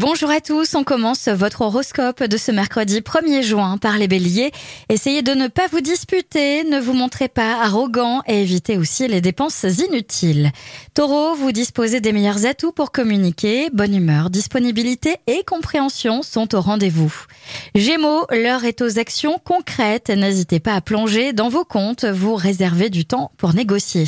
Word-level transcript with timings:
Bonjour 0.00 0.30
à 0.30 0.40
tous, 0.40 0.76
on 0.76 0.84
commence 0.84 1.26
votre 1.26 1.62
horoscope 1.62 2.22
de 2.22 2.36
ce 2.36 2.52
mercredi 2.52 3.00
1er 3.00 3.42
juin 3.42 3.78
par 3.78 3.98
les 3.98 4.06
béliers. 4.06 4.52
Essayez 4.88 5.22
de 5.22 5.32
ne 5.32 5.48
pas 5.48 5.66
vous 5.72 5.80
disputer, 5.80 6.62
ne 6.62 6.78
vous 6.78 6.92
montrez 6.92 7.26
pas 7.26 7.60
arrogant 7.60 8.22
et 8.28 8.40
évitez 8.42 8.78
aussi 8.78 9.08
les 9.08 9.20
dépenses 9.20 9.64
inutiles. 9.64 10.52
Taureau, 10.94 11.34
vous 11.34 11.50
disposez 11.50 12.00
des 12.00 12.12
meilleurs 12.12 12.46
atouts 12.46 12.70
pour 12.70 12.92
communiquer, 12.92 13.70
bonne 13.72 13.92
humeur, 13.92 14.30
disponibilité 14.30 15.16
et 15.26 15.42
compréhension 15.42 16.22
sont 16.22 16.54
au 16.54 16.60
rendez-vous. 16.60 17.12
Gémeaux, 17.74 18.24
l'heure 18.30 18.64
est 18.64 18.82
aux 18.82 19.00
actions 19.00 19.40
concrètes, 19.44 20.10
n'hésitez 20.10 20.60
pas 20.60 20.74
à 20.74 20.80
plonger 20.80 21.32
dans 21.32 21.48
vos 21.48 21.64
comptes, 21.64 22.04
vous 22.04 22.36
réservez 22.36 22.88
du 22.88 23.04
temps 23.04 23.32
pour 23.36 23.52
négocier. 23.52 24.04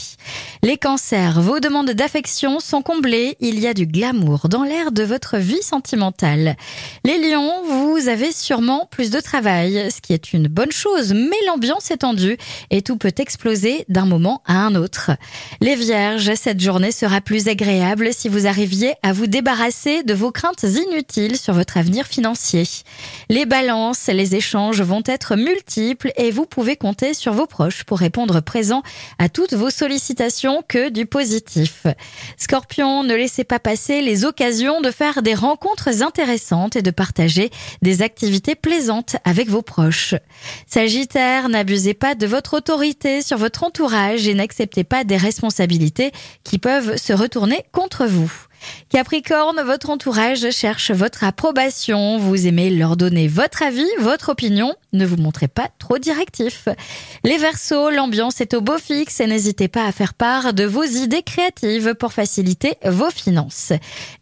Les 0.62 0.76
cancers, 0.76 1.40
vos 1.40 1.58
demandes 1.58 1.92
d'affection 1.92 2.60
sont 2.60 2.82
comblées, 2.82 3.38
il 3.40 3.58
y 3.58 3.66
a 3.66 3.72
du 3.72 3.86
glamour 3.86 4.50
dans 4.50 4.62
l'air 4.62 4.92
de 4.92 5.02
votre 5.02 5.38
vie 5.38 5.62
sentimentale. 5.62 6.54
Les 7.02 7.16
lions, 7.16 7.62
vous 7.64 8.08
avez 8.08 8.30
sûrement 8.30 8.86
plus 8.90 9.08
de 9.08 9.20
travail, 9.20 9.90
ce 9.90 10.02
qui 10.02 10.12
est 10.12 10.34
une 10.34 10.48
bonne 10.48 10.70
chose, 10.70 11.14
mais 11.14 11.36
l'ambiance 11.46 11.90
est 11.90 11.98
tendue 11.98 12.36
et 12.68 12.82
tout 12.82 12.98
peut 12.98 13.14
exploser 13.16 13.86
d'un 13.88 14.04
moment 14.04 14.42
à 14.44 14.58
un 14.58 14.74
autre. 14.74 15.12
Les 15.62 15.76
vierges, 15.76 16.34
cette 16.34 16.60
journée 16.60 16.92
sera 16.92 17.22
plus 17.22 17.48
agréable 17.48 18.10
si 18.12 18.28
vous 18.28 18.46
arriviez 18.46 18.92
à 19.02 19.14
vous 19.14 19.28
débarrasser 19.28 20.02
de 20.02 20.12
vos 20.12 20.30
craintes 20.30 20.64
inutiles 20.64 21.38
sur 21.38 21.54
votre 21.54 21.78
avenir 21.78 22.06
financier. 22.06 22.64
Les 23.30 23.46
balances, 23.46 24.08
les 24.08 24.34
échanges 24.34 24.82
vont 24.82 25.02
être 25.06 25.36
multiples 25.36 26.12
et 26.16 26.30
vous 26.30 26.44
pouvez 26.44 26.76
compter 26.76 27.14
sur 27.14 27.32
vos 27.32 27.46
proches 27.46 27.84
pour 27.84 27.98
répondre 27.98 28.42
présent 28.42 28.82
à 29.18 29.30
toutes 29.30 29.54
vos 29.54 29.70
sollicitations 29.70 30.49
que 30.66 30.88
du 30.88 31.06
positif. 31.06 31.86
Scorpion, 32.36 33.02
ne 33.02 33.14
laissez 33.14 33.44
pas 33.44 33.58
passer 33.58 34.00
les 34.02 34.24
occasions 34.24 34.80
de 34.80 34.90
faire 34.90 35.22
des 35.22 35.34
rencontres 35.34 36.02
intéressantes 36.02 36.76
et 36.76 36.82
de 36.82 36.90
partager 36.90 37.50
des 37.82 38.02
activités 38.02 38.54
plaisantes 38.54 39.16
avec 39.24 39.48
vos 39.48 39.62
proches. 39.62 40.14
Sagittaire, 40.66 41.48
n'abusez 41.48 41.94
pas 41.94 42.14
de 42.14 42.26
votre 42.26 42.56
autorité 42.56 43.22
sur 43.22 43.38
votre 43.38 43.64
entourage 43.64 44.28
et 44.28 44.34
n'acceptez 44.34 44.84
pas 44.84 45.04
des 45.04 45.16
responsabilités 45.16 46.12
qui 46.44 46.58
peuvent 46.58 46.96
se 46.96 47.12
retourner 47.12 47.64
contre 47.72 48.06
vous. 48.06 48.49
Capricorne, 48.88 49.60
votre 49.64 49.90
entourage 49.90 50.50
cherche 50.50 50.90
votre 50.90 51.24
approbation. 51.24 52.18
Vous 52.18 52.46
aimez 52.46 52.70
leur 52.70 52.96
donner 52.96 53.28
votre 53.28 53.62
avis, 53.62 53.86
votre 53.98 54.30
opinion. 54.30 54.74
Ne 54.92 55.06
vous 55.06 55.16
montrez 55.16 55.48
pas 55.48 55.68
trop 55.78 55.98
directif. 55.98 56.68
Les 57.24 57.38
Verseaux, 57.38 57.90
l'ambiance 57.90 58.40
est 58.40 58.54
au 58.54 58.60
beau 58.60 58.78
fixe 58.78 59.20
et 59.20 59.26
n'hésitez 59.26 59.68
pas 59.68 59.84
à 59.84 59.92
faire 59.92 60.14
part 60.14 60.52
de 60.52 60.64
vos 60.64 60.84
idées 60.84 61.22
créatives 61.22 61.94
pour 61.94 62.12
faciliter 62.12 62.74
vos 62.84 63.10
finances. 63.10 63.72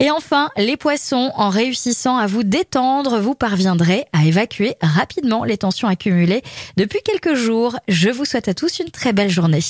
Et 0.00 0.10
enfin, 0.10 0.50
les 0.56 0.76
Poissons, 0.76 1.32
en 1.34 1.48
réussissant 1.48 2.16
à 2.16 2.26
vous 2.26 2.42
détendre, 2.42 3.20
vous 3.20 3.34
parviendrez 3.34 4.06
à 4.12 4.24
évacuer 4.24 4.76
rapidement 4.80 5.44
les 5.44 5.56
tensions 5.56 5.88
accumulées 5.88 6.42
depuis 6.76 7.00
quelques 7.04 7.34
jours. 7.34 7.76
Je 7.88 8.10
vous 8.10 8.24
souhaite 8.24 8.48
à 8.48 8.54
tous 8.54 8.78
une 8.78 8.90
très 8.90 9.12
belle 9.12 9.30
journée. 9.30 9.60